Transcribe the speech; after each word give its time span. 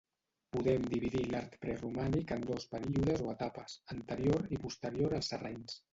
Podem 0.55 0.87
dividir 0.93 1.19
l'art 1.33 1.57
preromànic 1.65 2.33
en 2.37 2.47
dos 2.53 2.65
períodes 2.73 3.21
o 3.27 3.31
etapes: 3.35 3.77
anterior 3.97 4.49
i 4.57 4.61
posterior 4.65 5.17
als 5.21 5.31
sarraïns. 5.35 5.79